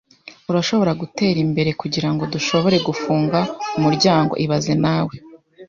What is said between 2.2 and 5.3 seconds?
dushobore gufunga umuryango ibaze nawe